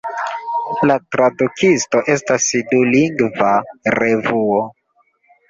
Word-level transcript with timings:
La 0.91 0.95
Tradukisto 1.15 2.01
estas 2.15 2.49
dulingva 2.73 3.53
revuo. 3.99 4.61